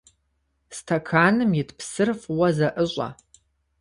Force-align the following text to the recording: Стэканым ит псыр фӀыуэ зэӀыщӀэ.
Стэканым 0.77 1.51
ит 1.61 1.69
псыр 1.77 2.09
фӀыуэ 2.21 2.49
зэӀыщӀэ. 2.57 3.07